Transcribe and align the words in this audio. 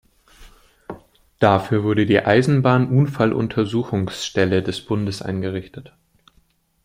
Dafür 1.37 1.83
wurde 1.83 2.07
die 2.07 2.21
Eisenbahn-Unfalluntersuchungsstelle 2.25 4.63
des 4.63 4.81
Bundes 4.83 5.21
eingerichtet. 5.21 5.93